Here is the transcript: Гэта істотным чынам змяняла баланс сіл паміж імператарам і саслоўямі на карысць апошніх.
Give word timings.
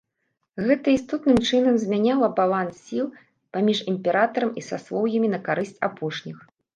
Гэта 0.67 0.87
істотным 0.97 1.37
чынам 1.49 1.75
змяняла 1.83 2.29
баланс 2.39 2.79
сіл 2.87 3.09
паміж 3.57 3.81
імператарам 3.93 4.49
і 4.63 4.65
саслоўямі 4.69 5.27
на 5.35 5.39
карысць 5.49 5.75
апошніх. 5.89 6.37